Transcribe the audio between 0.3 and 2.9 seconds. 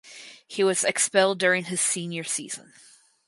He was expelled during his senior season.